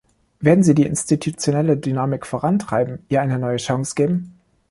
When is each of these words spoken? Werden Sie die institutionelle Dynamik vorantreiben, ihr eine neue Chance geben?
Werden 0.39 0.63
Sie 0.63 0.73
die 0.73 0.87
institutionelle 0.87 1.77
Dynamik 1.77 2.25
vorantreiben, 2.25 3.05
ihr 3.09 3.21
eine 3.21 3.37
neue 3.37 3.57
Chance 3.57 3.93
geben? 3.93 4.33